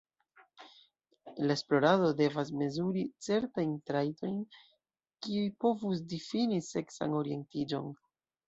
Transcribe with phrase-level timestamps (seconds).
[1.49, 4.41] La esplorado devas mezuri certajn trajtojn
[5.27, 7.95] kiuj povus difini seksan orientiĝon.